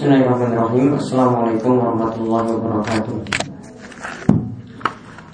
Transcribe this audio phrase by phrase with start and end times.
[0.00, 3.20] Bismillahirrahmanirrahim Assalamualaikum warahmatullahi wabarakatuh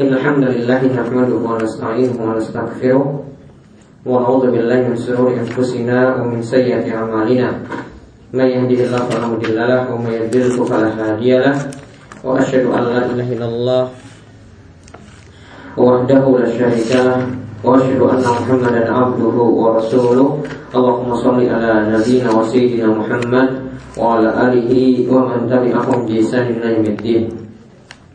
[0.02, 3.06] Alhamdulillah nahmaduhu wa nasta'inuhu wa nastaghfiruh
[4.02, 7.62] wa na'udzu billahi min shururi anfusina wa min sayyiati a'malina
[8.34, 11.62] may yahdihillahu fala mudilla lahu wa may yudlil fala hadiya lahu
[12.26, 13.82] wa asyhadu an la ilaha illallah
[15.78, 17.22] wahdahu la syarika
[17.62, 20.42] wa asyhadu anna muhammadan abduhu wa rasuluh
[20.74, 23.65] Allahumma shalli ala nabiyyina wa sayyidina Muhammad
[23.97, 24.71] وعلى آله
[25.13, 27.23] ومن تبعهم بإحسان إلى يوم الدين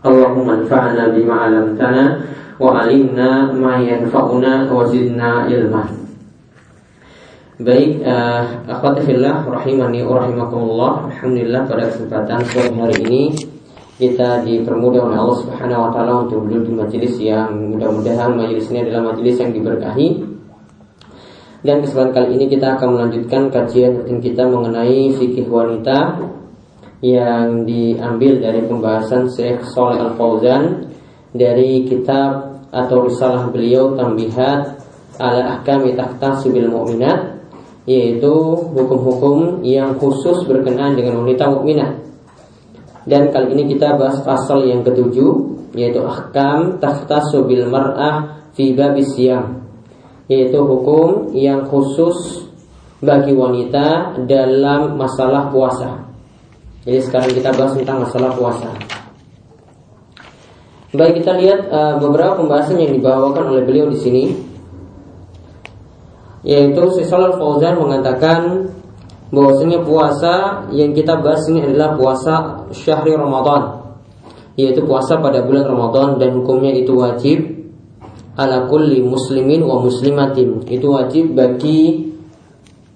[0.06, 2.04] اللهم انفعنا بما علمتنا
[2.60, 5.84] وعلمنا ما ينفعنا وزدنا علما
[7.56, 11.08] Baik, uh, akhwati fillah rahimani wa rahimakumullah.
[11.08, 13.32] Alhamdulillah pada kesempatan sore hari ini
[13.96, 18.84] kita dipermudah oleh Allah Subhanahu wa taala untuk duduk di majelis yang mudah-mudahan majelis ini
[18.84, 20.29] adalah majelis yang diberkahi
[21.61, 26.17] dan kesempatan kali ini kita akan melanjutkan kajian rutin kita mengenai fikih wanita
[27.05, 30.89] yang diambil dari pembahasan Syekh Soleh Al Fauzan
[31.33, 34.81] dari kitab atau risalah beliau Tambihat
[35.21, 35.93] ala ahkami
[36.41, 37.45] subil mu'minat
[37.85, 38.33] yaitu
[38.73, 41.97] hukum-hukum yang khusus berkenaan dengan wanita mukminat.
[43.05, 46.77] Dan kali ini kita bahas pasal yang ketujuh yaitu ahkam
[47.29, 49.13] subil mar'ah fi babis
[50.31, 52.47] yaitu hukum yang khusus
[53.03, 56.07] bagi wanita dalam masalah puasa.
[56.87, 58.71] Jadi sekarang kita bahas tentang masalah puasa.
[60.95, 64.23] Baik kita lihat uh, beberapa pembahasan yang dibawakan oleh beliau di sini.
[66.47, 68.71] Yaitu Syaikh Fauzan mengatakan
[69.35, 72.33] bahwasanya puasa yang kita bahas ini adalah puasa
[72.71, 73.83] syahri Ramadan.
[74.55, 77.50] Yaitu puasa pada bulan Ramadan dan hukumnya itu wajib
[78.41, 80.65] ala kulli muslimin wa muslimatin.
[80.65, 82.09] Itu wajib bagi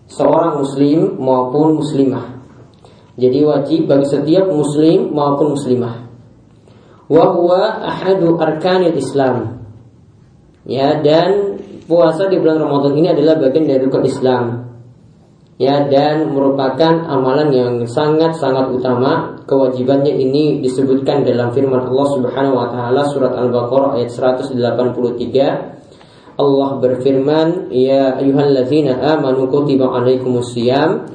[0.10, 2.34] seorang muslim maupun muslimah.
[3.16, 5.96] Jadi wajib bagi setiap muslim maupun muslimah.
[7.06, 9.62] Wa huwa ahadu arkanil islam.
[10.66, 14.65] Ya dan puasa di bulan Ramadan ini adalah bagian dari rukun Islam
[15.56, 19.38] ya dan merupakan amalan yang sangat-sangat utama.
[19.46, 25.76] Kewajibannya ini disebutkan dalam firman Allah Subhanahu wa taala surat Al-Baqarah ayat 183
[26.36, 31.08] Allah berfirman ya ayyuhalladzina amanu kutiba alaikumusiyam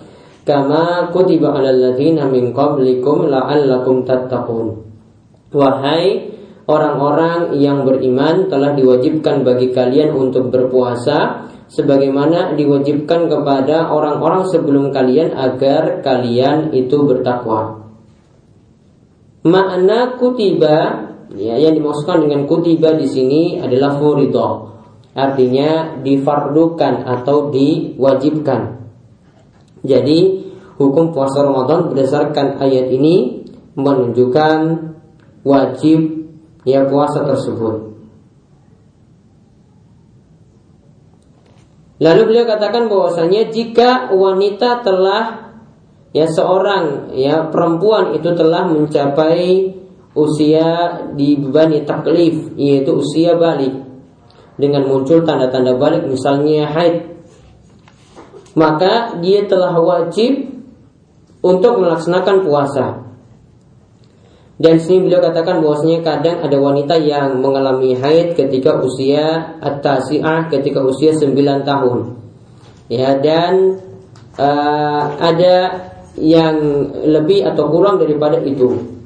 [0.49, 4.81] kama kutiba alal ladzina min qablikum la'allakum tattaqun.
[5.51, 6.31] Wahai
[6.71, 15.33] orang-orang yang beriman telah diwajibkan bagi kalian untuk berpuasa sebagaimana diwajibkan kepada orang-orang sebelum kalian
[15.33, 17.81] agar kalian itu bertakwa
[19.41, 24.69] Makna kutiba ya, yang dimaksudkan dengan kutiba di sini adalah furido.
[25.17, 28.85] Artinya difardukan atau diwajibkan.
[29.81, 30.19] Jadi
[30.77, 33.49] hukum puasa Ramadan berdasarkan ayat ini
[33.81, 34.59] menunjukkan
[35.41, 36.29] wajib
[36.69, 37.90] ya puasa tersebut.
[42.01, 45.53] Lalu beliau katakan bahwasanya jika wanita telah
[46.17, 49.77] ya seorang ya perempuan itu telah mencapai
[50.17, 53.77] usia dibebani taklif yaitu usia balik.
[54.57, 57.21] Dengan muncul tanda-tanda balik misalnya haid.
[58.57, 60.57] Maka dia telah wajib
[61.41, 63.10] untuk melaksanakan puasa
[64.61, 70.85] dan sini beliau katakan bahwasanya kadang ada wanita yang mengalami haid ketika usia at-tasi'ah ketika
[70.85, 71.33] usia 9
[71.65, 71.99] tahun
[72.93, 73.81] ya dan
[74.37, 75.89] uh, ada
[76.21, 76.61] yang
[77.09, 79.01] lebih atau kurang daripada itu.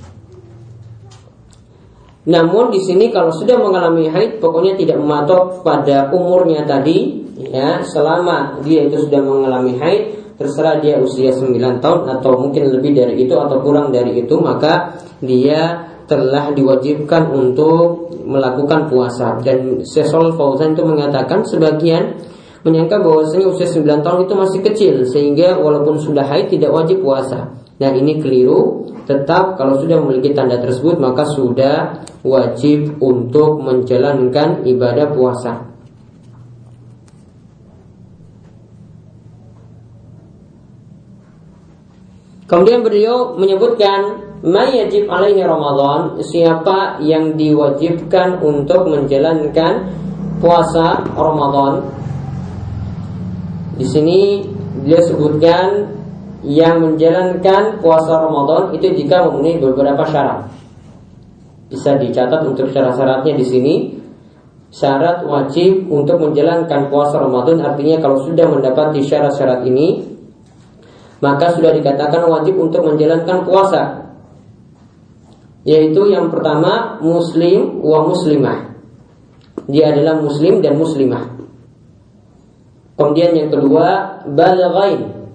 [2.24, 8.58] Namun di sini kalau sudah mengalami haid pokoknya tidak mematok pada umurnya tadi ya selama
[8.66, 13.34] dia itu sudah mengalami haid terserah dia usia 9 tahun atau mungkin lebih dari itu
[13.38, 20.84] atau kurang dari itu maka dia telah diwajibkan untuk melakukan puasa dan Sesol Fauzan itu
[20.84, 22.18] mengatakan sebagian
[22.64, 27.52] menyangka bahwasanya usia 9 tahun itu masih kecil sehingga walaupun sudah haid tidak wajib puasa.
[27.78, 28.88] Nah ini keliru.
[29.04, 35.73] Tetap kalau sudah memiliki tanda tersebut maka sudah wajib untuk menjalankan ibadah puasa.
[42.44, 49.88] Kemudian beliau menyebutkan Mayajib alaihi Ramadan Siapa yang diwajibkan untuk menjalankan
[50.44, 51.94] puasa Ramadan
[53.74, 54.20] di sini
[54.86, 55.90] dia sebutkan
[56.46, 60.46] yang menjalankan puasa Ramadan itu jika memenuhi beberapa syarat.
[61.72, 63.74] Bisa dicatat untuk syarat-syaratnya di sini.
[64.74, 70.13] Syarat wajib untuk menjalankan puasa Ramadan artinya kalau sudah mendapati syarat-syarat ini
[71.24, 74.12] maka sudah dikatakan wajib untuk menjalankan puasa.
[75.64, 78.76] Yaitu yang pertama muslim wa muslimah.
[79.64, 81.32] Dia adalah muslim dan muslimah.
[83.00, 85.32] Kemudian yang kedua balghain.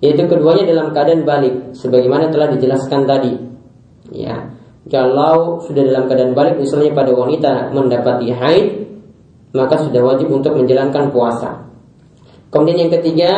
[0.00, 3.36] Yaitu keduanya dalam keadaan balik sebagaimana telah dijelaskan tadi.
[4.08, 4.56] Ya.
[4.88, 8.64] Kalau sudah dalam keadaan balik misalnya pada wanita mendapati haid
[9.52, 11.68] maka sudah wajib untuk menjalankan puasa.
[12.48, 13.32] Kemudian yang ketiga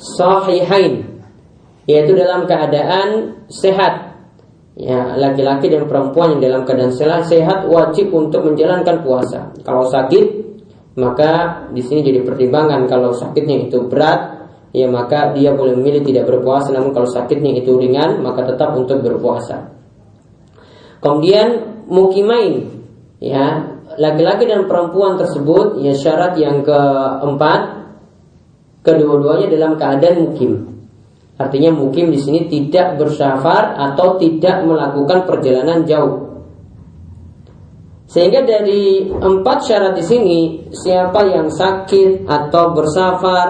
[0.00, 1.09] sahihain
[1.90, 4.14] yaitu dalam keadaan sehat.
[4.78, 9.52] Ya, laki-laki dan perempuan yang dalam keadaan sehat, sehat wajib untuk menjalankan puasa.
[9.60, 10.24] Kalau sakit,
[10.96, 16.30] maka di sini jadi pertimbangan kalau sakitnya itu berat, ya maka dia boleh memilih tidak
[16.32, 16.72] berpuasa.
[16.72, 19.68] Namun kalau sakitnya itu ringan, maka tetap untuk berpuasa.
[21.04, 21.48] Kemudian
[21.90, 22.80] mukimain,
[23.20, 27.84] ya laki-laki dan perempuan tersebut, ya syarat yang keempat,
[28.80, 30.52] kedua-duanya dalam keadaan mukim.
[31.40, 36.44] Artinya mukim di sini tidak bersafar atau tidak melakukan perjalanan jauh.
[38.04, 43.48] Sehingga dari empat syarat di sini, siapa yang sakit atau bersafar,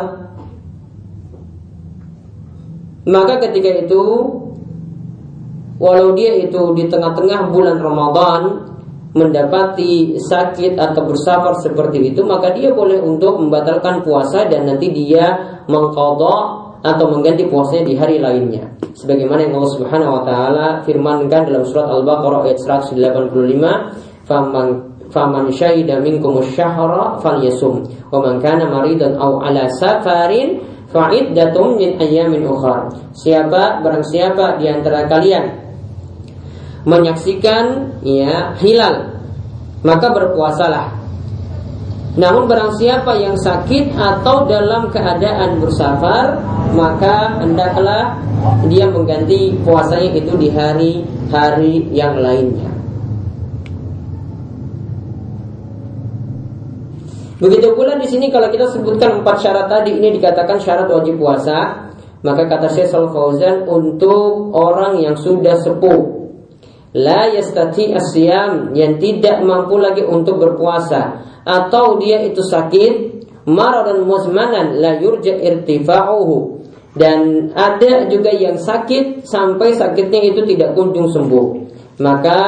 [3.10, 4.04] maka ketika itu,
[5.80, 8.40] walau dia itu di tengah-tengah bulan Ramadan
[9.16, 15.58] mendapati sakit atau bersafar seperti itu, maka dia boleh untuk membatalkan puasa dan nanti dia
[15.66, 18.64] mengkodok atau mengganti puasanya di hari lainnya.
[18.96, 24.68] Sebagaimana yang Allah Subhanahu wa taala firmankan dalam surat Al-Baqarah ayat 185, "Faman
[25.10, 27.82] faman syahida minkum asy-syahra falyasum
[28.14, 30.62] wa man kana maridan aw ala safarin
[30.92, 35.44] fa'iddatum min ayyamin ukhra." Siapa barang siapa di antara kalian
[36.84, 39.20] menyaksikan ya hilal
[39.84, 40.99] maka berpuasalah
[42.18, 48.14] namun barang siapa yang sakit atau dalam keadaan bersafar Maka hendaklah
[48.70, 52.70] dia mengganti puasanya itu di hari-hari yang lainnya.
[57.40, 61.88] Begitu pula di sini kalau kita sebutkan empat syarat tadi ini dikatakan syarat wajib puasa,
[62.20, 66.20] maka kata Syekh Fauzan untuk orang yang sudah sepuh
[66.90, 72.92] la yastati asyam yang tidak mampu lagi untuk berpuasa atau dia itu sakit
[73.48, 76.60] maradan muzmanan la yurja irtifa'uhu.
[76.90, 81.46] Dan ada juga yang sakit sampai sakitnya itu tidak kunjung sembuh.
[82.02, 82.38] Maka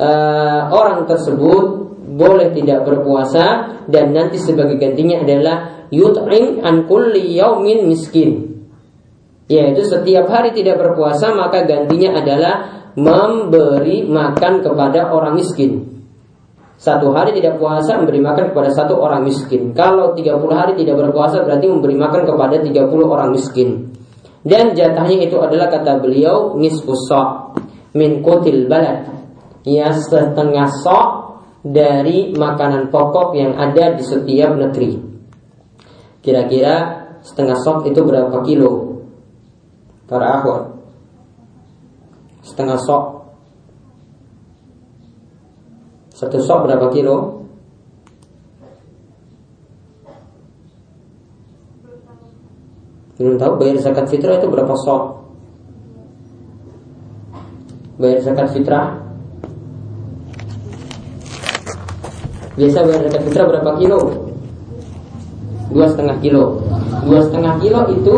[0.00, 1.64] uh, orang tersebut
[2.08, 5.56] boleh tidak berpuasa dan nanti sebagai gantinya adalah
[5.92, 8.56] yut'im an kulli yaumin miskin.
[9.52, 12.54] Yaitu setiap hari tidak berpuasa maka gantinya adalah
[12.96, 15.97] memberi makan kepada orang miskin
[16.78, 19.74] satu hari tidak puasa memberi makan kepada satu orang miskin.
[19.74, 23.90] Kalau 30 hari tidak berpuasa berarti memberi makan kepada 30 orang miskin.
[24.46, 27.10] Dan jatahnya itu adalah kata beliau nisfus
[27.98, 29.10] min kutil balad.
[29.66, 31.08] Ya setengah sok
[31.66, 34.94] dari makanan pokok yang ada di setiap negeri.
[36.22, 36.74] Kira-kira
[37.26, 39.02] setengah sok itu berapa kilo?
[40.06, 40.78] Para akhwat.
[42.46, 43.17] Setengah sok
[46.18, 47.46] Satu sok berapa kilo?
[53.14, 55.02] Belum tahu bayar zakat fitrah itu berapa sok?
[58.02, 58.98] Bayar zakat fitrah
[62.58, 63.98] Biasa bayar zakat fitrah berapa kilo?
[65.70, 66.58] Dua setengah kilo
[67.06, 68.16] Dua setengah kilo itu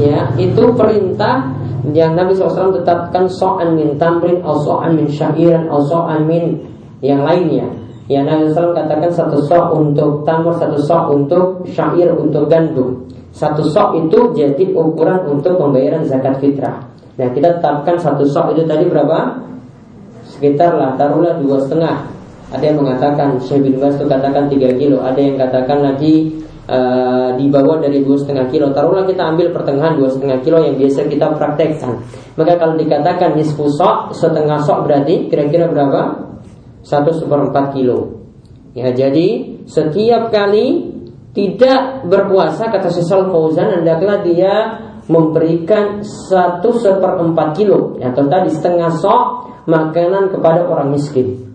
[0.00, 1.52] ya itu perintah
[1.92, 6.71] yang Nabi SAW tetapkan so'an min tamrin atau so'an min syairan atau so'an min
[7.02, 7.66] yang lainnya.
[8.10, 13.02] Ya Nabi SAW katakan satu sok untuk tamar, satu sok untuk syair, untuk gandum.
[13.34, 16.82] Satu sok itu jadi ukuran untuk pembayaran zakat fitrah.
[17.16, 19.38] Nah kita tetapkan satu sok itu tadi berapa?
[20.28, 22.08] Sekitar lah taruhlah dua setengah.
[22.52, 25.00] Ada yang mengatakan Syekh bin Bas itu katakan tiga kilo.
[25.00, 26.36] Ada yang katakan lagi
[26.68, 28.68] uh, di bawah dari dua setengah kilo.
[28.76, 31.96] Taruhlah kita ambil pertengahan dua setengah kilo yang biasa kita praktekkan.
[32.36, 36.31] Maka kalau dikatakan nisfu sok setengah sok berarti kira-kira berapa?
[36.82, 38.22] Satu seperempat kilo.
[38.74, 40.92] Ya, jadi setiap kali
[41.32, 44.54] tidak berpuasa kata Sesal Fauzan hendaklah dia
[45.08, 49.22] memberikan satu seperempat kilo atau tadi setengah sok
[49.66, 51.52] makanan kepada orang miskin.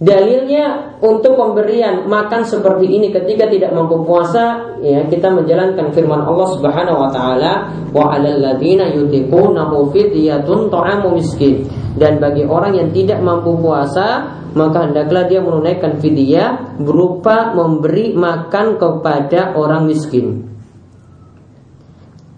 [0.00, 6.48] Dalilnya untuk pemberian makan seperti ini ketika tidak mampu puasa ya kita menjalankan firman Allah
[6.56, 10.72] Subhanahu wa taala wa 'alal ladzina yutiqunahu fidyatun
[11.12, 18.14] miskin dan bagi orang yang tidak mampu puasa maka hendaklah dia menunaikan fidyah berupa memberi
[18.14, 20.50] makan kepada orang miskin.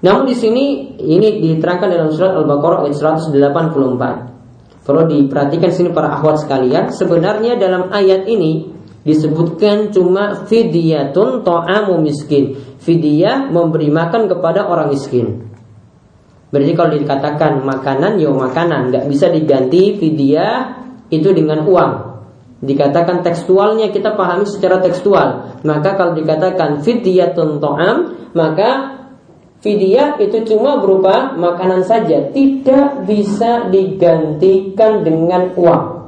[0.02, 0.64] Namun di sini
[0.98, 4.82] ini diterangkan dalam surat Al-Baqarah ayat 184.
[4.82, 8.66] Perlu diperhatikan sini para akhwat sekalian, sebenarnya dalam ayat ini
[9.06, 12.58] disebutkan cuma fidyatun ta'amu miskin.
[12.82, 15.51] Fidyah memberi makan kepada orang miskin.
[16.52, 21.92] Berarti kalau dikatakan makanan ya makanan, nggak bisa diganti fidyah itu dengan uang.
[22.62, 25.58] Dikatakan tekstualnya kita pahami secara tekstual.
[25.64, 27.96] Maka kalau dikatakan fidyatun ta'am,
[28.36, 29.02] maka
[29.62, 36.02] Fidyah itu cuma berupa makanan saja, tidak bisa digantikan dengan uang.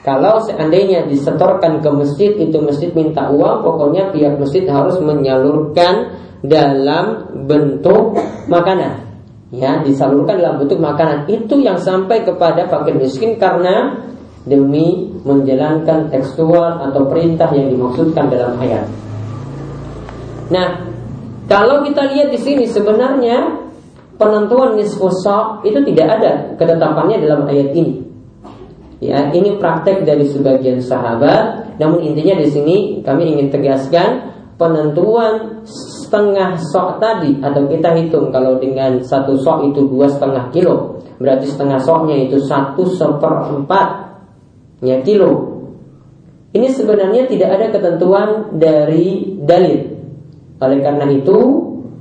[0.00, 7.28] Kalau seandainya disetorkan ke masjid, itu masjid minta uang, pokoknya pihak masjid harus menyalurkan dalam
[7.44, 8.16] bentuk
[8.48, 9.11] makanan.
[9.52, 11.28] Ya, disalurkan dalam bentuk makanan.
[11.28, 14.00] Itu yang sampai kepada fakir miskin karena
[14.48, 18.88] demi menjalankan tekstual atau perintah yang dimaksudkan dalam ayat.
[20.48, 20.88] Nah,
[21.52, 23.60] kalau kita lihat di sini sebenarnya
[24.16, 25.12] penentuan nisfu
[25.68, 28.08] itu tidak ada ketetapannya dalam ayat ini.
[29.04, 31.76] Ya, ini praktek dari sebagian sahabat.
[31.76, 37.38] Namun intinya di sini kami ingin tegaskan penentuan setengah sok tadi.
[37.40, 42.42] Atau kita hitung kalau dengan satu sok itu dua setengah kilo berarti setengah soknya itu
[42.42, 43.88] satu seperempat
[44.82, 45.54] ya kilo.
[46.52, 49.88] Ini sebenarnya tidak ada ketentuan dari dalil.
[50.60, 51.38] Oleh karena itu,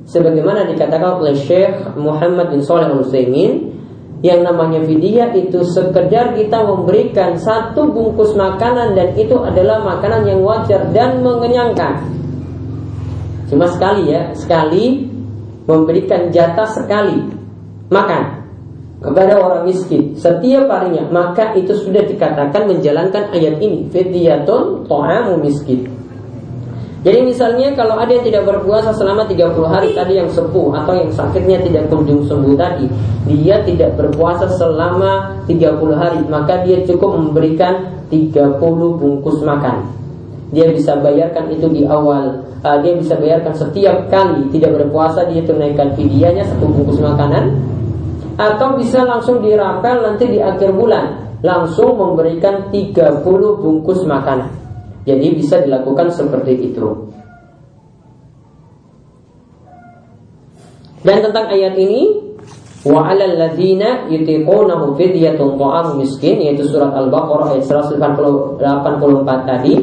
[0.10, 3.72] sebagaimana dikatakan oleh Syekh Muhammad bin Saleh Al Utsaimin,
[4.20, 10.44] yang namanya fidyah itu sekedar kita memberikan satu bungkus makanan dan itu adalah makanan yang
[10.44, 12.21] wajar dan mengenyangkan.
[13.52, 15.12] Cuma sekali ya, sekali
[15.68, 17.20] memberikan jatah sekali.
[17.92, 18.40] Makan.
[19.02, 23.92] Kepada orang miskin setiap harinya maka itu sudah dikatakan menjalankan ayat ini.
[23.92, 25.90] Fidyatun ta'amu miskin.
[27.02, 31.10] Jadi misalnya kalau ada yang tidak berpuasa selama 30 hari tadi yang sepuh atau yang
[31.10, 32.86] sakitnya tidak kunjung sembuh tadi,
[33.26, 40.01] dia tidak berpuasa selama 30 hari, maka dia cukup memberikan 30 bungkus makan.
[40.52, 45.42] Dia bisa bayarkan itu di awal, uh, dia bisa bayarkan setiap kali tidak berpuasa dia
[45.48, 47.56] tunaikan fidyahnya satu bungkus makanan
[48.36, 53.24] atau bisa langsung dirapel nanti di akhir bulan langsung memberikan 30
[53.64, 54.52] bungkus makanan.
[55.02, 57.10] Jadi bisa dilakukan seperti itu.
[61.02, 62.14] Dan tentang ayat ini
[62.86, 69.74] wa 'alal ladzina yutiqunahu fidyatun ta'am miskin yaitu surat Al-Baqarah ayat 184 tadi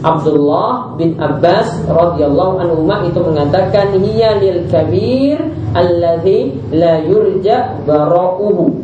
[0.00, 5.36] Abdullah bin Abbas radhiyallahu anhu itu mengatakan hiya lil kabir
[5.76, 8.80] alladzi la yurja bara'uhu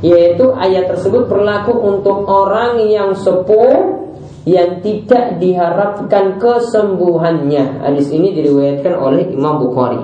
[0.00, 4.08] yaitu ayat tersebut berlaku untuk orang yang sepuh
[4.48, 7.84] yang tidak diharapkan kesembuhannya.
[7.84, 10.00] Hadis ini diriwayatkan oleh Imam Bukhari.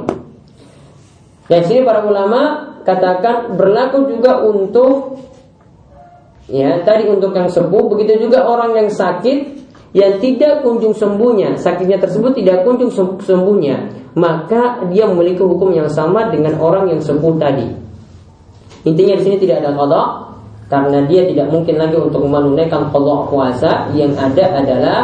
[1.48, 5.16] Dan sini para ulama katakan berlaku juga untuk
[6.52, 9.63] ya tadi untuk yang sembuh begitu juga orang yang sakit
[9.94, 12.90] yang tidak kunjung sembuhnya sakitnya tersebut tidak kunjung
[13.22, 13.76] sembuhnya
[14.18, 17.66] maka dia memiliki hukum yang sama dengan orang yang sembuh tadi
[18.84, 20.08] intinya di sini tidak ada kodok
[20.68, 24.98] karena dia tidak mungkin lagi untuk menunaikan qadha puasa yang ada adalah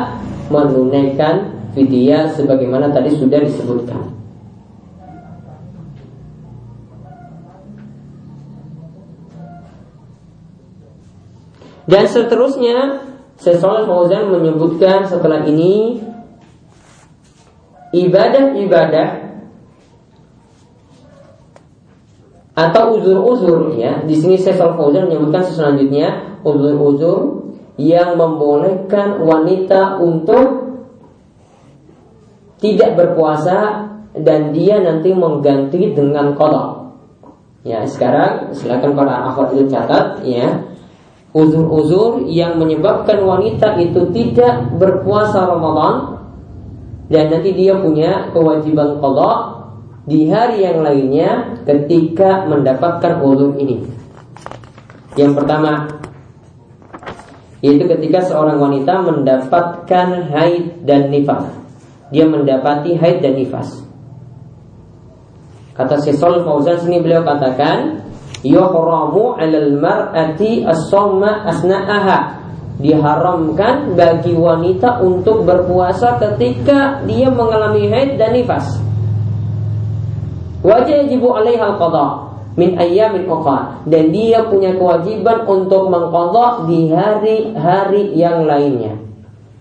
[0.50, 4.18] menunaikan fidyah sebagaimana tadi sudah disebutkan.
[11.90, 13.02] Dan seterusnya
[13.40, 15.96] Syekh Fauzan menyebutkan setelah ini
[17.96, 19.08] ibadah-ibadah
[22.52, 24.04] atau uzur-uzur ya.
[24.04, 27.48] Di sini saya Fauzan menyebutkan selanjutnya uzur-uzur
[27.80, 30.68] yang membolehkan wanita untuk
[32.60, 36.92] tidak berpuasa dan dia nanti mengganti dengan kodok.
[37.64, 40.60] Ya, sekarang silakan para akhwat itu catat ya.
[41.30, 46.18] Uzur-uzur yang menyebabkan wanita itu tidak berpuasa Ramadan
[47.06, 49.70] dan nanti dia punya kewajiban kodok
[50.10, 53.78] di hari yang lainnya ketika mendapatkan ulur ini.
[55.14, 55.86] Yang pertama
[57.60, 61.44] yaitu ketika seorang wanita mendapatkan haid dan nifas.
[62.10, 63.86] Dia mendapati haid dan nifas.
[65.76, 68.09] Kata Sisol Fauzan sini beliau katakan,
[68.42, 72.40] "Yuhramu 'alal mar'ati as-sawma asna'aha."
[72.80, 78.80] Diharamkan bagi wanita untuk berpuasa ketika dia mengalami haid dan nifas.
[80.64, 82.08] Wajib alaiha qada
[82.58, 88.98] min ayyamin ukhra dan dia punya kewajiban untuk mengqadha di hari-hari yang lainnya.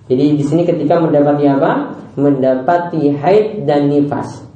[0.09, 1.71] Jadi di sini ketika mendapati apa?
[2.17, 4.48] Mendapati haid dan nifas.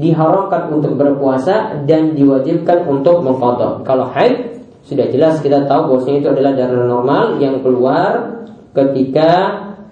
[0.00, 3.84] Diharamkan untuk berpuasa dan diwajibkan untuk mengkodok.
[3.84, 8.42] Kalau haid sudah jelas kita tahu bahwasanya itu adalah darah normal yang keluar
[8.72, 9.30] ketika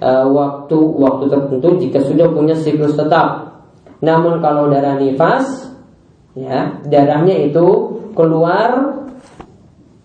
[0.00, 3.60] uh, waktu waktu tertentu jika sudah punya siklus tetap.
[4.00, 5.68] Namun kalau darah nifas
[6.32, 7.66] ya darahnya itu
[8.16, 9.04] keluar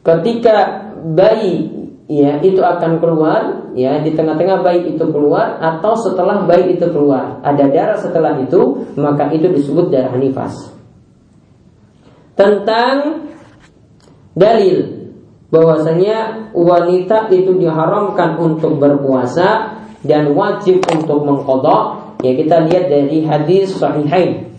[0.04, 6.76] ketika bayi ya itu akan keluar ya di tengah-tengah bayi itu keluar atau setelah bayi
[6.76, 7.40] itu keluar.
[7.44, 10.74] Ada darah setelah itu maka itu disebut darah nifas.
[12.34, 13.30] Tentang
[14.34, 15.06] dalil
[15.54, 23.78] bahwasanya wanita itu diharamkan untuk berpuasa dan wajib untuk mengkodok ya kita lihat dari hadis
[23.78, 24.52] sahihain.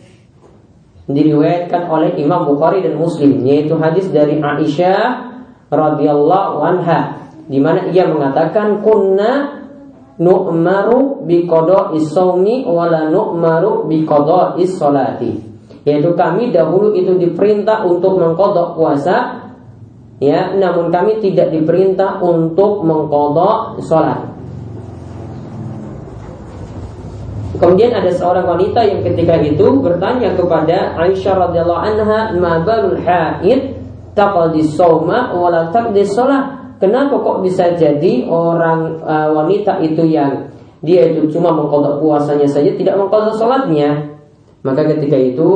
[1.04, 5.36] Diriwayatkan oleh Imam Bukhari dan Muslim yaitu hadis dari Aisyah
[5.68, 9.60] radhiyallahu anha di mana ia mengatakan kunna
[10.16, 15.32] nu'maru bi qada'i shaumi wa la nu'maru bi qada'i sholati
[15.84, 19.44] yaitu kami dahulu itu diperintah untuk mengkodok puasa
[20.22, 24.34] ya namun kami tidak diperintah untuk mengkodok sholat
[27.54, 33.78] Kemudian ada seorang wanita yang ketika itu bertanya kepada Aisyah radhiyallahu anha, "Ma balul haid
[34.18, 40.52] taqdi shauma wa la taqdi shalah?" Kenapa kok bisa jadi orang uh, wanita itu yang
[40.84, 44.20] dia itu cuma mengkodok puasanya saja tidak mengkodok sholatnya?
[44.60, 45.48] Maka ketika itu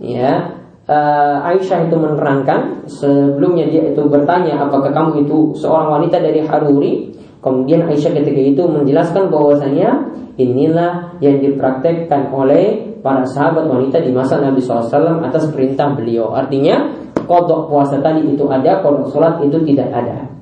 [0.00, 0.56] ya
[0.88, 7.12] uh, Aisyah itu menerangkan sebelumnya dia itu bertanya apakah kamu itu seorang wanita dari Haruri
[7.40, 14.36] Kemudian Aisyah ketika itu menjelaskan bahwasanya inilah yang dipraktekkan oleh para sahabat wanita di masa
[14.44, 16.36] Nabi SAW atas perintah beliau.
[16.36, 16.92] Artinya
[17.24, 20.39] kodok puasa tadi itu ada, kodok sholat itu tidak ada.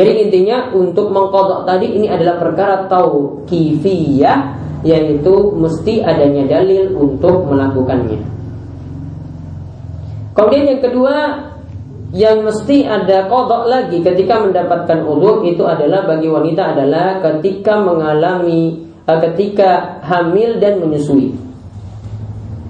[0.00, 7.44] Jadi intinya untuk mengkodok tadi ini adalah perkara tahu kifiyah yaitu mesti adanya dalil untuk
[7.52, 8.16] melakukannya.
[10.32, 11.16] Kemudian yang kedua
[12.16, 18.88] yang mesti ada kodok lagi ketika mendapatkan udhur itu adalah bagi wanita adalah ketika mengalami
[19.04, 21.36] uh, ketika hamil dan menyusui.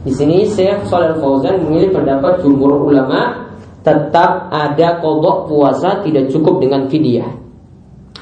[0.03, 3.39] Di sini Syekh Shalal Fauzan memilih pendapat jumhur ulama
[3.81, 7.40] tetap ada kodok puasa tidak cukup dengan fidyah.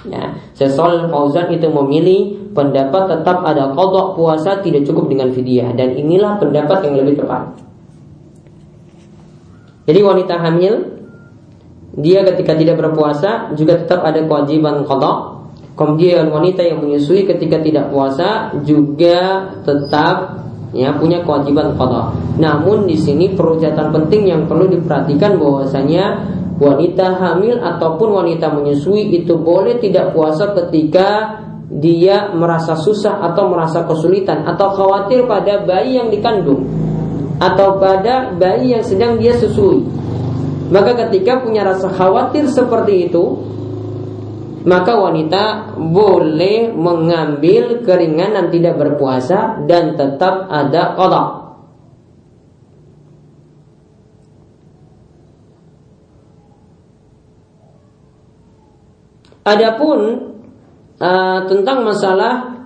[0.06, 5.98] Ya, Shalal Fauzan itu memilih pendapat tetap ada kodok puasa tidak cukup dengan fidyah dan
[5.98, 7.58] inilah pendapat yang lebih tepat.
[9.88, 10.74] Jadi wanita hamil
[11.98, 15.38] dia ketika tidak berpuasa juga tetap ada kewajiban kodok.
[15.74, 22.12] Kemudian wanita yang menyusui ketika tidak puasa juga tetap ya punya kewajiban kodok.
[22.36, 26.28] Namun di sini perlu catatan penting yang perlu diperhatikan bahwasanya
[26.58, 33.84] wanita hamil ataupun wanita menyusui itu boleh tidak puasa ketika dia merasa susah atau merasa
[33.84, 36.64] kesulitan atau khawatir pada bayi yang dikandung
[37.38, 39.84] atau pada bayi yang sedang dia susui
[40.72, 43.38] maka ketika punya rasa khawatir seperti itu
[44.66, 51.28] Maka wanita boleh mengambil keringanan tidak berpuasa Dan tetap ada kodok
[59.46, 60.00] Adapun
[61.00, 62.58] uh, tentang masalah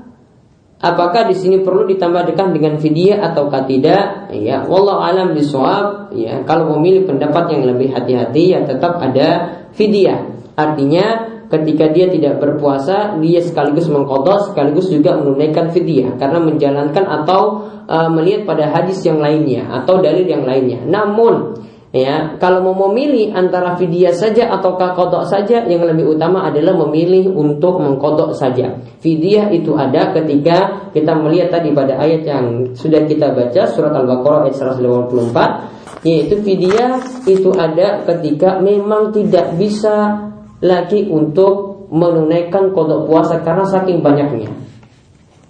[0.83, 4.35] Apakah di sini perlu ditambahkan dengan fidyah atau tidak?
[4.35, 6.11] Ya, wallahu alam bisawab.
[6.11, 10.27] Ya, kalau memilih pendapat yang lebih hati-hati ya tetap ada fidyah.
[10.59, 17.69] Artinya ketika dia tidak berpuasa, dia sekaligus mengkodok, sekaligus juga menunaikan fidyah karena menjalankan atau
[17.85, 20.81] uh, melihat pada hadis yang lainnya atau dalil yang lainnya.
[20.89, 21.61] Namun
[21.93, 27.29] Ya, kalau mau memilih antara fidyah saja atau kodok saja, yang lebih utama adalah memilih
[27.37, 28.81] untuk mengkodok saja.
[29.05, 34.49] Fidyah itu ada ketika kita melihat tadi pada ayat yang sudah kita baca surat Al-Baqarah
[34.49, 36.97] ayat 154, yaitu fidyah
[37.29, 40.32] itu ada ketika memang tidak bisa
[40.63, 44.49] lagi untuk menunaikan kodok puasa karena saking banyaknya.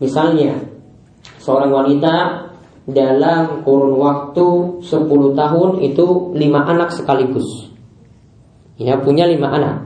[0.02, 0.58] Misalnya,
[1.38, 2.14] seorang wanita
[2.88, 4.46] dalam kurun waktu
[4.82, 7.70] 10 tahun itu lima anak sekaligus.
[8.80, 9.76] Ya, punya lima anak.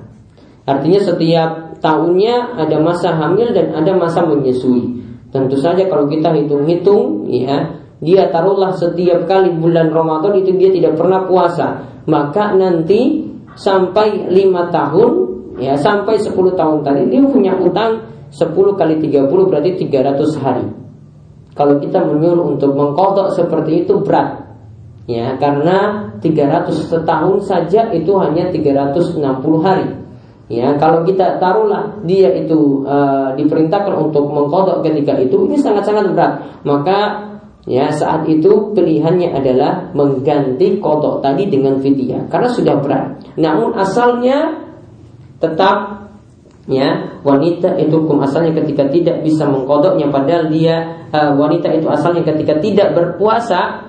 [0.64, 1.50] Artinya setiap
[1.84, 5.04] tahunnya ada masa hamil dan ada masa menyusui.
[5.28, 10.96] Tentu saja kalau kita hitung-hitung, ya, dia taruhlah setiap kali bulan Ramadan itu dia tidak
[10.96, 11.84] pernah puasa.
[12.08, 13.25] Maka nanti
[13.56, 15.10] sampai lima tahun,
[15.58, 20.66] ya, sampai 10 tahun tadi dia punya utang 10 kali 30 berarti 300 hari.
[21.56, 24.44] Kalau kita menyuruh untuk mengkodok seperti itu berat
[25.08, 29.24] Ya karena 300 setahun saja itu hanya 360
[29.64, 29.88] hari
[30.46, 36.32] Ya, kalau kita taruhlah dia itu uh, diperintahkan untuk mengkodok ketika itu, ini sangat-sangat berat.
[36.62, 36.98] Maka
[37.66, 43.18] Ya saat itu pilihannya adalah mengganti kodok tadi dengan fidyah karena sudah berat.
[43.34, 44.54] Namun asalnya
[45.42, 46.06] tetap
[46.70, 52.26] ya wanita itu hukum asalnya ketika tidak bisa mengkodoknya padahal dia uh, wanita itu asalnya
[52.26, 53.86] ketika tidak berpuasa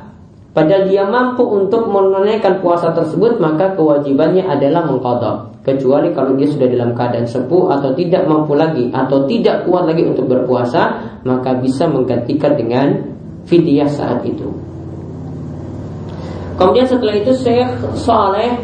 [0.53, 6.69] padahal dia mampu untuk menunaikan puasa tersebut maka kewajibannya adalah mengkodok kecuali kalau dia sudah
[6.69, 11.89] dalam keadaan sepuh atau tidak mampu lagi atau tidak kuat lagi untuk berpuasa maka bisa
[11.89, 13.16] menggantikan dengan
[13.47, 14.51] fidyah saat itu.
[16.57, 18.57] Kemudian setelah itu Syekh Saleh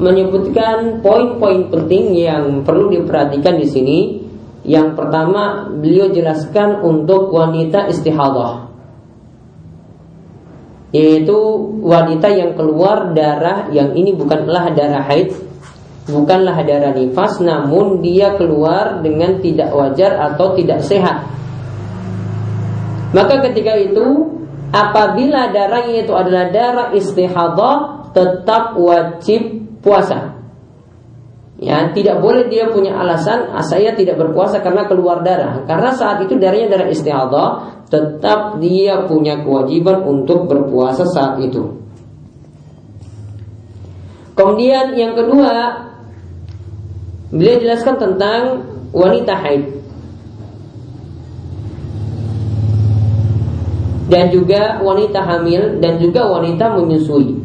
[0.00, 3.98] menyebutkan poin-poin penting yang perlu diperhatikan di sini.
[4.60, 8.68] Yang pertama, beliau jelaskan untuk wanita istihadah.
[10.90, 11.38] Yaitu
[11.80, 15.32] wanita yang keluar darah yang ini bukanlah darah haid,
[16.08, 21.39] bukanlah darah nifas, namun dia keluar dengan tidak wajar atau tidak sehat
[23.10, 24.06] maka ketika itu
[24.70, 30.38] apabila darahnya itu adalah darah istihadah tetap wajib puasa.
[31.60, 35.60] Ya, tidak boleh dia punya alasan ah, saya tidak berpuasa karena keluar darah.
[35.68, 37.48] Karena saat itu darahnya darah istihadah,
[37.92, 41.76] tetap dia punya kewajiban untuk berpuasa saat itu.
[44.32, 45.84] Kemudian yang kedua,
[47.28, 48.40] beliau jelaskan tentang
[48.96, 49.79] wanita haid.
[54.10, 57.38] Dan juga wanita hamil dan juga wanita menyusui.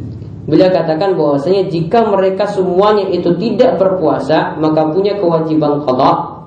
[0.46, 6.42] Bila katakan bahwasanya jika mereka semuanya itu tidak berpuasa maka punya kewajiban qada.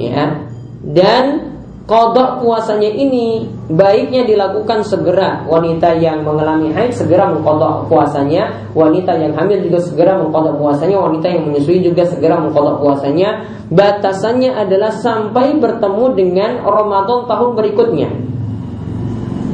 [0.00, 0.48] Ya.
[0.84, 5.48] Dan qada puasanya ini baiknya dilakukan segera.
[5.48, 11.26] Wanita yang mengalami haid segera mengqada puasanya, wanita yang hamil juga segera mengqada puasanya, wanita
[11.28, 13.48] yang menyusui juga segera mengqada puasanya.
[13.72, 18.33] Batasannya adalah sampai bertemu dengan Ramadan tahun berikutnya.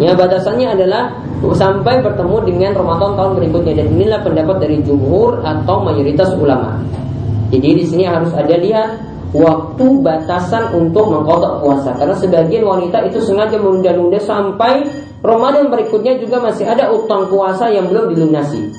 [0.01, 1.13] Ya batasannya adalah
[1.53, 6.81] sampai bertemu dengan Ramadan tahun berikutnya dan inilah pendapat dari jumhur atau mayoritas ulama.
[7.53, 8.97] Jadi di sini harus ada lihat
[9.37, 14.89] waktu batasan untuk mengkodok puasa karena sebagian wanita itu sengaja menunda-nunda sampai
[15.21, 18.73] Ramadan berikutnya juga masih ada utang puasa yang belum dilunasi.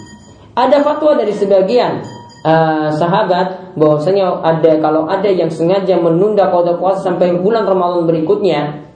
[0.57, 2.01] Ada fatwa dari sebagian
[2.43, 8.89] uh, sahabat bahwasanya ada kalau ada yang sengaja menunda kodok puasa sampai bulan Ramadan berikutnya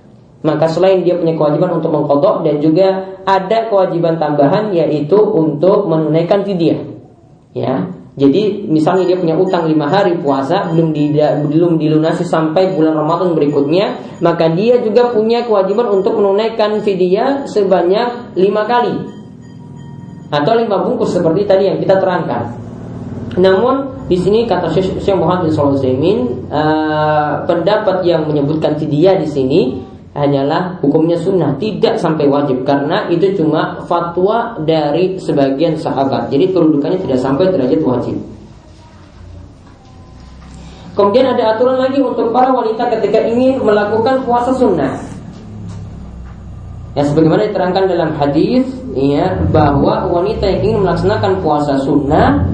[0.46, 6.46] maka selain dia punya kewajiban untuk mengkodok dan juga ada kewajiban tambahan yaitu untuk menunaikan
[6.46, 6.94] fidyah.
[7.56, 12.96] Ya, jadi misalnya dia punya utang lima hari puasa belum di, belum dilunasi sampai bulan
[12.96, 18.96] Ramadan berikutnya, maka dia juga punya kewajiban untuk menunaikan fidyah sebanyak lima kali
[20.32, 22.56] atau lima bungkus seperti tadi yang kita terangkan.
[23.36, 25.76] Namun di sini kata Syekh Muhammad bin Shalih
[26.48, 29.60] uh, pendapat yang menyebutkan fidyah di sini
[30.16, 36.32] hanyalah hukumnya sunnah tidak sampai wajib karena itu cuma fatwa dari sebagian sahabat.
[36.32, 38.16] Jadi kedudukannya tidak sampai derajat wajib.
[40.96, 44.96] Kemudian ada aturan lagi untuk para wanita ketika ingin melakukan puasa sunnah.
[46.96, 48.64] Ya sebagaimana diterangkan dalam hadis
[48.96, 52.48] ya bahwa wanita yang ingin melaksanakan puasa sunnah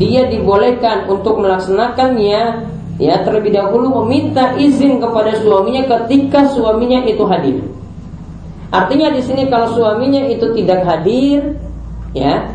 [0.00, 7.60] dia dibolehkan untuk melaksanakannya ya terlebih dahulu meminta izin kepada suaminya ketika suaminya itu hadir.
[8.72, 11.54] Artinya di sini kalau suaminya itu tidak hadir,
[12.12, 12.50] ya,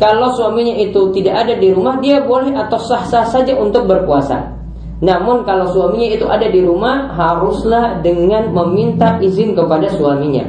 [0.00, 4.50] kalau suaminya itu tidak ada di rumah, dia boleh atau sah-sah saja untuk berpuasa.
[5.02, 10.46] Namun kalau suaminya itu ada di rumah, haruslah dengan meminta izin kepada suaminya.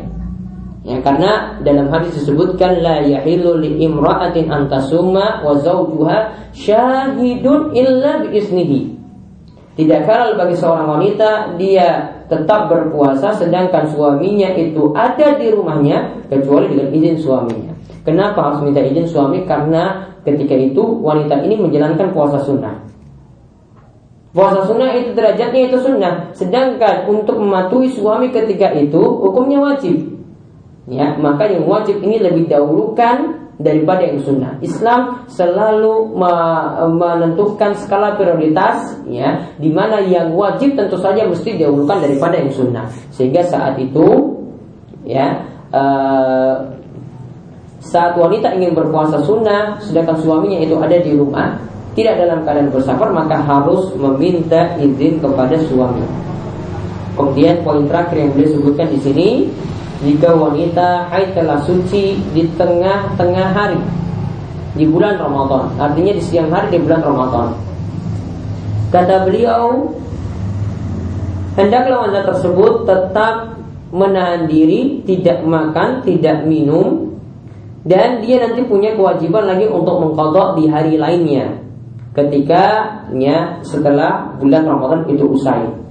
[0.84, 8.36] Ya, karena dalam hadis disebutkan la yahilu li imra'atin antasuma wa zawjuha syahidun illa bi
[8.36, 8.80] isnihi.
[9.74, 16.70] Tidak halal bagi seorang wanita dia tetap berpuasa sedangkan suaminya itu ada di rumahnya kecuali
[16.70, 17.74] dengan izin suaminya.
[18.06, 19.42] Kenapa harus minta izin suami?
[19.50, 22.86] Karena ketika itu wanita ini menjalankan puasa sunnah.
[24.34, 30.10] Puasa sunnah itu derajatnya itu sunnah, sedangkan untuk mematuhi suami ketika itu hukumnya wajib.
[30.90, 34.58] Ya, maka yang wajib ini lebih dahulukan daripada yang sunnah.
[34.66, 36.18] Islam selalu
[36.98, 42.86] menentukan skala prioritas ya di mana yang wajib tentu saja mesti didahulukan daripada yang sunnah.
[43.14, 44.38] Sehingga saat itu
[45.06, 46.74] ya uh,
[47.84, 51.60] saat wanita ingin berpuasa sunnah sedangkan suaminya itu ada di rumah
[51.94, 56.02] tidak dalam keadaan bersafar maka harus meminta izin kepada suami.
[57.14, 59.30] Kemudian poin terakhir yang beliau di sini
[60.04, 63.82] jika wanita haid telah suci di tengah-tengah hari
[64.76, 67.48] di bulan Ramadan, artinya di siang hari di bulan Ramadan.
[68.92, 69.96] Kata beliau,
[71.56, 73.58] hendaklah wanita tersebut tetap
[73.90, 77.18] menahan diri, tidak makan, tidak minum,
[77.88, 81.64] dan dia nanti punya kewajiban lagi untuk mengkodok di hari lainnya
[82.14, 82.64] ketika
[83.18, 85.83] ya, setelah bulan Ramadan itu usai.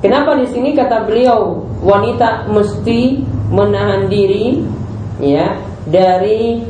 [0.00, 3.20] Kenapa di sini kata beliau wanita mesti
[3.52, 4.64] menahan diri
[5.20, 6.64] ya dari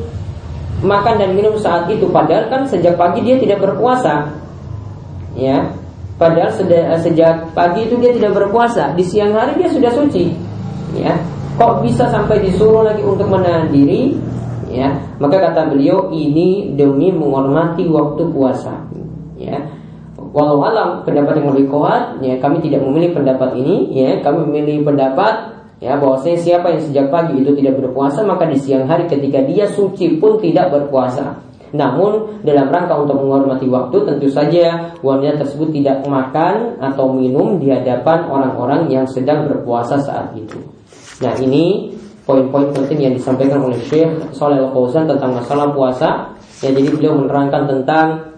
[0.83, 4.35] makan dan minum saat itu padahal kan sejak pagi dia tidak berpuasa
[5.39, 5.71] ya
[6.21, 6.53] Padahal
[7.01, 10.29] sejak pagi itu dia tidak berpuasa, di siang hari dia sudah suci.
[10.93, 11.17] Ya,
[11.57, 14.21] kok bisa sampai disuruh lagi untuk menahan diri?
[14.69, 18.85] Ya, maka kata beliau ini demi menghormati waktu puasa.
[19.41, 19.65] Ya,
[20.31, 23.91] walau alam pendapat yang lebih kuat, ya kami tidak memilih pendapat ini.
[23.95, 28.61] Ya, kami memilih pendapat ya bahwasanya siapa yang sejak pagi itu tidak berpuasa maka di
[28.61, 31.41] siang hari ketika dia suci pun tidak berpuasa.
[31.71, 37.71] Namun dalam rangka untuk menghormati waktu tentu saja wanita tersebut tidak makan atau minum di
[37.71, 40.59] hadapan orang-orang yang sedang berpuasa saat itu.
[41.23, 41.95] Nah ini
[42.27, 46.35] poin-poin penting yang disampaikan oleh Syekh Saleh Al-Fauzan tentang masalah puasa.
[46.61, 48.30] Ya jadi beliau menerangkan tentang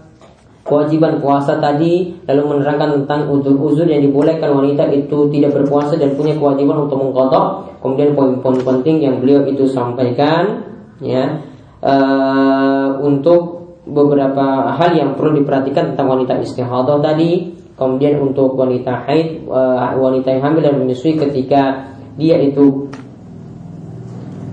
[0.63, 6.39] kewajiban puasa tadi lalu menerangkan tentang uzur-uzur yang dibolehkan wanita itu tidak berpuasa dan punya
[6.39, 10.73] kewajiban untuk mengkotok kemudian poin-poin penting yang beliau itu sampaikan
[11.03, 11.43] ya.
[11.83, 17.59] Uh, untuk beberapa hal yang perlu diperhatikan tentang wanita istihadah tadi.
[17.75, 22.87] Kemudian untuk wanita haid uh, wanita yang hamil dan menyusui ketika dia itu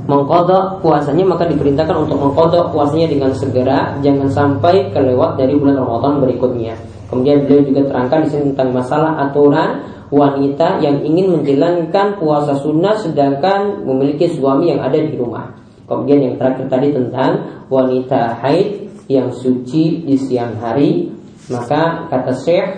[0.10, 3.94] mengkodok puasanya maka diperintahkan untuk mengkodok puasanya dengan segera.
[4.02, 6.74] Jangan sampai kelewat dari bulan Ramadan berikutnya.
[7.14, 12.98] Kemudian beliau juga terangkan di sini tentang masalah aturan wanita yang ingin menjalankan puasa sunnah
[12.98, 15.54] sedangkan memiliki suami yang ada di rumah.
[15.86, 21.10] Kemudian yang terakhir tadi tentang wanita haid yang suci di siang hari,
[21.50, 22.70] maka kata Syekh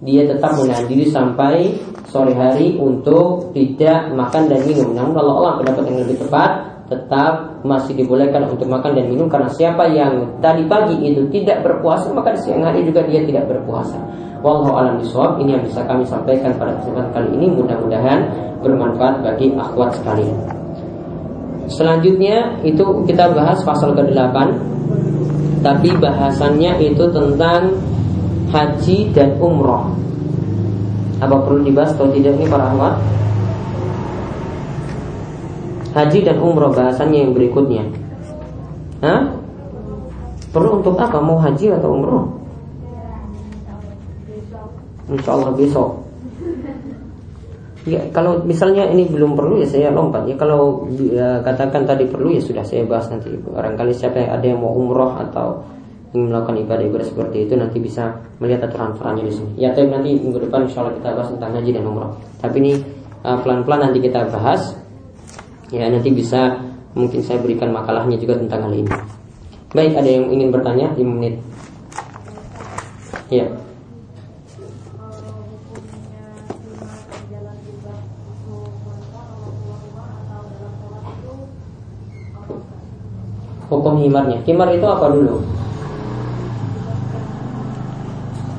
[0.00, 1.72] dia tetap menahan diri sampai
[2.16, 4.96] sore hari untuk tidak makan dan minum.
[4.96, 6.50] Namun kalau Allah pendapat yang lebih tepat
[6.88, 12.08] tetap masih dibolehkan untuk makan dan minum karena siapa yang tadi pagi itu tidak berpuasa
[12.16, 14.00] maka di siang hari juga dia tidak berpuasa.
[14.40, 18.20] Wallahu alam bisawab ini yang bisa kami sampaikan pada kesempatan kali ini mudah-mudahan
[18.64, 20.36] bermanfaat bagi akhwat sekalian.
[21.66, 24.38] Selanjutnya itu kita bahas pasal ke-8
[25.66, 27.74] Tapi bahasannya itu tentang
[28.54, 30.05] haji dan umroh
[31.16, 33.00] Apa perlu dibahas atau tidak ini para ahwat?
[35.96, 37.88] Haji dan umroh bahasannya yang berikutnya
[39.00, 39.32] Hah?
[40.52, 41.16] Perlu untuk apa?
[41.24, 42.24] Mau haji atau umroh?
[45.08, 46.06] Insya Allah besok
[47.86, 50.34] Ya, kalau misalnya ini belum perlu ya saya lompat ya.
[50.34, 53.30] Kalau ya, katakan tadi perlu ya sudah saya bahas nanti.
[53.38, 55.62] Barangkali siapa yang ada yang mau umroh atau
[56.14, 59.50] ingin melakukan ibadah-ibadah seperti itu nanti bisa melihat aturan-aturannya di sini.
[59.58, 62.12] Ya, tapi nanti minggu depan insya Allah kita bahas tentang haji dan umroh.
[62.38, 62.72] Tapi ini
[63.26, 64.62] uh, pelan-pelan nanti kita bahas.
[65.74, 66.62] Ya, nanti bisa
[66.94, 68.92] mungkin saya berikan makalahnya juga tentang hal ini.
[69.74, 71.34] Baik, ada yang ingin bertanya 5 menit.
[73.26, 73.50] Ya.
[83.66, 84.38] hukum himarnya.
[84.46, 85.42] Himar itu apa dulu?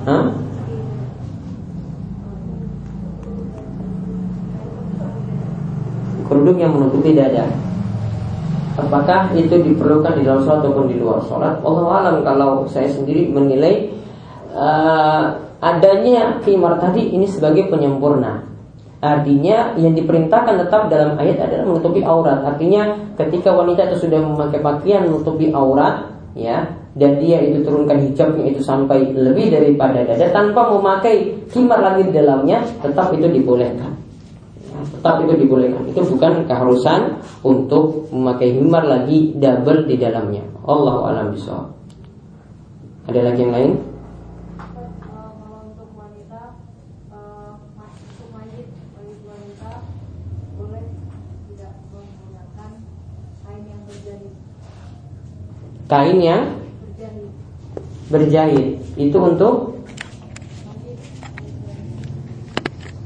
[0.08, 0.26] Hah?
[6.28, 6.60] Kerudung
[7.18, 7.46] menutupi dada.
[8.78, 11.58] Apakah itu diperlukan di dalam sholat ataupun di luar sholat?
[11.66, 13.90] Allah alam kalau saya sendiri menilai
[14.54, 18.46] uh, adanya himar tadi ini sebagai penyempurna.
[19.02, 22.46] Artinya yang diperintahkan tetap dalam ayat adalah menutupi aurat.
[22.46, 28.46] Artinya ketika wanita itu sudah memakai pakaian menutupi aurat, ya, dan dia itu turunkan hijabnya
[28.54, 34.07] itu sampai lebih daripada dada tanpa memakai khimar lagi di dalamnya, tetap itu dibolehkan.
[34.86, 35.84] Tetap itu dibolehkan.
[35.90, 40.44] Itu bukan keharusan untuk memakai himar lagi double di dalamnya.
[40.68, 41.72] Allah alam bisa.
[43.08, 43.72] Ada lagi yang lain?
[55.88, 56.44] kain yang
[58.12, 59.80] berjahit itu untuk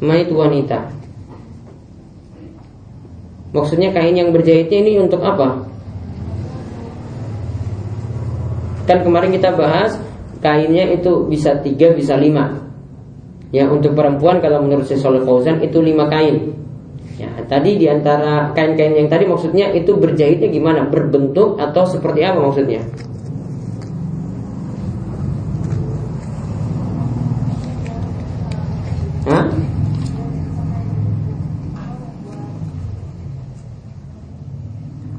[0.02, 1.01] mayat wanita.
[3.52, 5.68] Maksudnya kain yang berjahitnya ini untuk apa?
[8.88, 10.00] Kan kemarin kita bahas
[10.40, 12.64] kainnya itu bisa tiga bisa lima.
[13.52, 16.56] Ya untuk perempuan kalau menurut Syaikhul Fauzan itu lima kain.
[17.20, 20.88] Ya, tadi di antara kain-kain yang tadi maksudnya itu berjahitnya gimana?
[20.88, 22.82] Berbentuk atau seperti apa maksudnya?
[29.30, 29.46] Hah?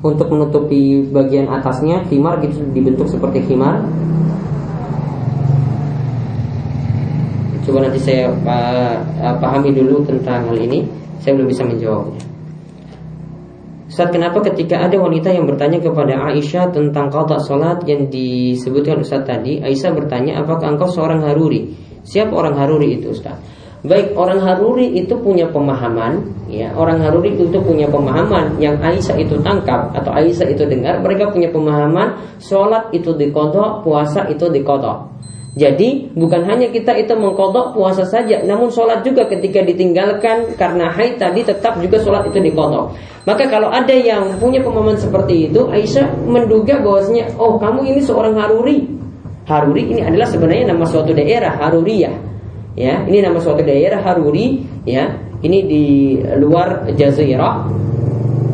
[0.03, 3.87] Untuk menutupi bagian atasnya khimar gitu dibentuk seperti khimar
[7.62, 10.83] coba nanti saya uh, pahami dulu tentang hal ini
[11.23, 12.33] saya belum bisa menjawabnya
[13.93, 19.29] saat kenapa ketika ada wanita yang bertanya kepada Aisyah tentang qada salat yang disebutkan Ustaz
[19.29, 23.37] tadi, Aisyah bertanya, "Apakah engkau seorang haruri?" Siapa orang haruri itu, Ustaz?
[23.83, 29.35] Baik orang Haruri itu punya pemahaman, ya orang Haruri itu punya pemahaman yang Aisyah itu
[29.42, 35.11] tangkap atau Aisyah itu dengar, mereka punya pemahaman sholat itu dikodok, puasa itu dikodok.
[35.59, 41.18] Jadi bukan hanya kita itu mengkodok puasa saja, namun sholat juga ketika ditinggalkan karena haid
[41.18, 42.95] tadi tetap juga sholat itu dikodok.
[43.27, 48.38] Maka kalau ada yang punya pemahaman seperti itu, Aisyah menduga bahwasanya, oh kamu ini seorang
[48.38, 48.87] Haruri.
[49.42, 52.32] Haruri ini adalah sebenarnya nama suatu daerah Haruriyah
[52.79, 55.85] ya ini nama suatu daerah Haruri ya ini di
[56.41, 57.83] luar Jazirah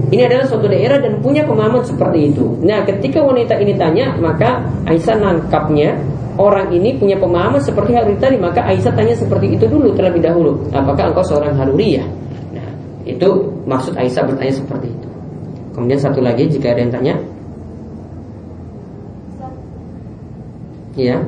[0.08, 2.56] ini adalah suatu daerah dan punya pemahaman seperti itu.
[2.64, 6.00] Nah, ketika wanita ini tanya, maka Aisyah nangkapnya
[6.40, 10.64] orang ini punya pemahaman seperti Haruri tadi, maka Aisyah tanya seperti itu dulu terlebih dahulu.
[10.72, 12.04] Apakah engkau seorang Haruri ya?
[12.56, 12.68] Nah,
[13.04, 13.28] itu
[13.68, 15.08] maksud Aisyah bertanya seperti itu.
[15.76, 17.14] Kemudian satu lagi jika ada yang tanya.
[20.96, 21.20] Ya.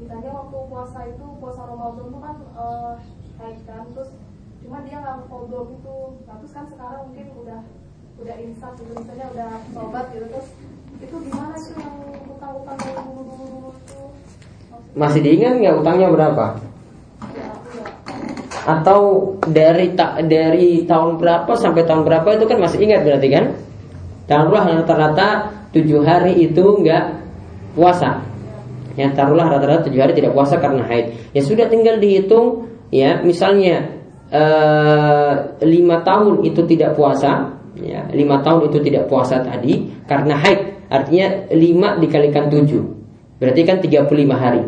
[0.00, 2.94] ditanya waktu puasa itu puasa Ramadan itu kan uh,
[3.38, 4.10] kan terus
[5.18, 5.96] nggak kodok gitu
[6.28, 7.60] nah terus kan sekarang mungkin udah
[8.20, 10.48] udah insaf gitu misalnya udah sobat gitu terus
[11.00, 11.96] itu gimana sih yang
[12.28, 14.00] utang-utang dulu dulu dulu itu?
[14.92, 16.46] Masih diingat nggak utangnya berapa?
[18.68, 19.00] Atau
[19.48, 23.44] dari tak dari tahun berapa sampai tahun berapa itu kan masih ingat berarti kan?
[24.28, 25.28] Taruhlah rata-rata
[25.72, 27.04] tujuh hari itu nggak
[27.72, 28.20] puasa.
[29.00, 31.16] Ya taruhlah rata-rata tujuh hari tidak puasa karena haid.
[31.32, 33.99] Ya sudah tinggal dihitung ya misalnya
[35.60, 40.60] lima tahun itu tidak puasa, ya lima tahun itu tidak puasa tadi karena haid.
[40.90, 42.82] Artinya lima dikalikan tujuh,
[43.38, 44.62] berarti kan 35 hari.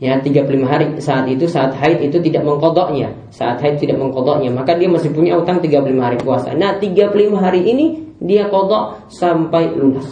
[0.00, 4.72] Ya 35 hari saat itu saat haid itu tidak mengkodoknya Saat haid tidak mengkodoknya Maka
[4.80, 10.08] dia masih punya utang 35 hari puasa Nah 35 hari ini dia kodok sampai lunas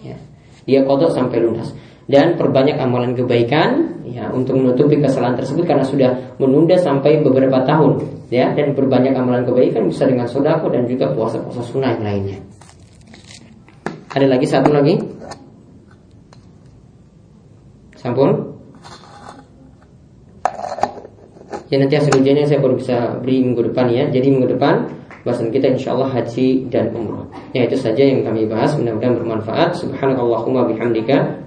[0.00, 0.16] ya,
[0.64, 1.68] Dia kodok sampai lunas
[2.10, 6.10] dan perbanyak amalan kebaikan ya untuk menutupi kesalahan tersebut karena sudah
[6.42, 11.62] menunda sampai beberapa tahun ya dan perbanyak amalan kebaikan bisa dengan sodako dan juga puasa-puasa
[11.62, 12.38] sunnah yang lainnya.
[14.10, 14.98] Ada lagi satu lagi?
[17.94, 18.50] Sampun?
[21.70, 24.10] Ya nanti hasil ujiannya saya baru bisa beri minggu depan ya.
[24.10, 24.90] Jadi minggu depan
[25.22, 27.30] bahasan kita insya Allah haji dan umroh.
[27.54, 28.74] Ya itu saja yang kami bahas.
[28.74, 29.78] Mudah-mudahan bermanfaat.
[29.78, 31.46] Subhanallahumma bihamdika